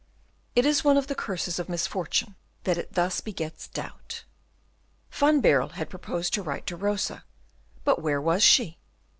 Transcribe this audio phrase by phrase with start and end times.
[0.55, 4.23] It is one of the curses of misfortune that it thus begets doubt.
[5.11, 7.23] Van Baerle had proposed to write to Rosa,
[7.83, 8.79] but where was she?